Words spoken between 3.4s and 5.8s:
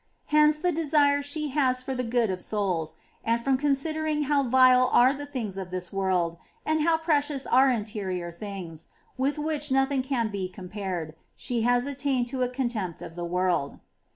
considering how vile are the things of